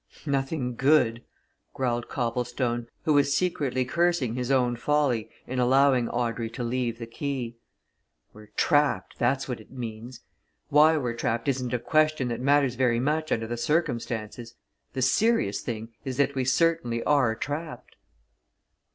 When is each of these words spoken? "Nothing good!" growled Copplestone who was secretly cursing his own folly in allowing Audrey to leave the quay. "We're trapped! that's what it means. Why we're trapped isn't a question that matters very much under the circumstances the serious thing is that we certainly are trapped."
"Nothing 0.25 0.73
good!" 0.75 1.23
growled 1.75 2.09
Copplestone 2.09 2.87
who 3.03 3.13
was 3.13 3.37
secretly 3.37 3.85
cursing 3.85 4.33
his 4.33 4.49
own 4.49 4.75
folly 4.75 5.29
in 5.45 5.59
allowing 5.59 6.09
Audrey 6.09 6.49
to 6.49 6.63
leave 6.63 6.97
the 6.97 7.05
quay. 7.05 7.55
"We're 8.33 8.47
trapped! 8.57 9.19
that's 9.19 9.47
what 9.47 9.59
it 9.59 9.69
means. 9.69 10.21
Why 10.69 10.97
we're 10.97 11.13
trapped 11.13 11.47
isn't 11.49 11.71
a 11.71 11.77
question 11.77 12.29
that 12.29 12.41
matters 12.41 12.73
very 12.73 12.99
much 12.99 13.31
under 13.31 13.45
the 13.45 13.57
circumstances 13.57 14.55
the 14.93 15.03
serious 15.03 15.61
thing 15.61 15.89
is 16.03 16.17
that 16.17 16.33
we 16.33 16.45
certainly 16.45 17.03
are 17.03 17.35
trapped." 17.35 17.95